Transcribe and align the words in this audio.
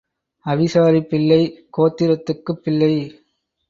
அவிசாரி 0.45 1.01
பிள்ளை 1.01 1.39
கோத்திரத்துக்குப் 1.77 2.61
பிள்ளை. 2.63 2.93